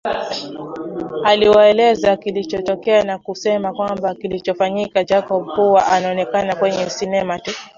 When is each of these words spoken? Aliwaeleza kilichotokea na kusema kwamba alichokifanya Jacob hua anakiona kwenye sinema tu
Aliwaeleza 1.23 2.17
kilichotokea 2.17 3.03
na 3.03 3.17
kusema 3.19 3.73
kwamba 3.73 4.09
alichokifanya 4.09 4.87
Jacob 5.05 5.47
hua 5.49 5.85
anakiona 5.87 6.55
kwenye 6.55 6.89
sinema 6.89 7.39
tu 7.39 7.51